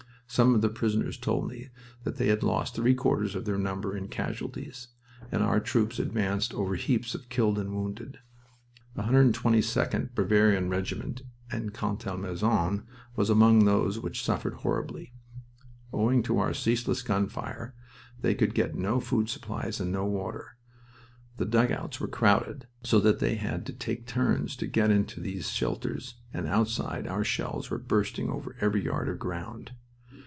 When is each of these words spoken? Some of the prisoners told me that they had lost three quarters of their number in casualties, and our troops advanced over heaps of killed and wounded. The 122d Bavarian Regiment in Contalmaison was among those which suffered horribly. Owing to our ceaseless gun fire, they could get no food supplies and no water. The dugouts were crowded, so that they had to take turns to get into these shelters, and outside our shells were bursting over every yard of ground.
Some 0.27 0.55
of 0.55 0.61
the 0.61 0.69
prisoners 0.69 1.17
told 1.17 1.49
me 1.49 1.71
that 2.05 2.15
they 2.15 2.27
had 2.27 2.41
lost 2.41 2.73
three 2.75 2.95
quarters 2.95 3.35
of 3.35 3.43
their 3.43 3.57
number 3.57 3.97
in 3.97 4.07
casualties, 4.07 4.87
and 5.29 5.43
our 5.43 5.59
troops 5.59 5.99
advanced 5.99 6.53
over 6.53 6.75
heaps 6.75 7.13
of 7.13 7.27
killed 7.27 7.59
and 7.59 7.75
wounded. 7.75 8.19
The 8.95 9.01
122d 9.03 10.15
Bavarian 10.15 10.69
Regiment 10.69 11.23
in 11.51 11.71
Contalmaison 11.71 12.83
was 13.17 13.29
among 13.29 13.65
those 13.65 13.99
which 13.99 14.23
suffered 14.23 14.53
horribly. 14.53 15.11
Owing 15.91 16.23
to 16.23 16.39
our 16.39 16.53
ceaseless 16.53 17.01
gun 17.01 17.27
fire, 17.27 17.75
they 18.21 18.33
could 18.33 18.55
get 18.55 18.73
no 18.73 19.01
food 19.01 19.27
supplies 19.27 19.81
and 19.81 19.91
no 19.91 20.05
water. 20.05 20.55
The 21.35 21.45
dugouts 21.45 21.99
were 21.99 22.07
crowded, 22.07 22.67
so 22.83 23.01
that 23.01 23.19
they 23.19 23.35
had 23.35 23.65
to 23.65 23.73
take 23.73 24.07
turns 24.07 24.55
to 24.55 24.65
get 24.67 24.91
into 24.91 25.19
these 25.19 25.49
shelters, 25.49 26.15
and 26.33 26.47
outside 26.47 27.05
our 27.05 27.25
shells 27.25 27.69
were 27.69 27.77
bursting 27.77 28.29
over 28.29 28.55
every 28.61 28.85
yard 28.85 29.09
of 29.09 29.19
ground. 29.19 29.73